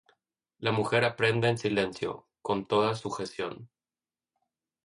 [0.57, 3.69] La mujer aprenda en silencio, con toda sujeción.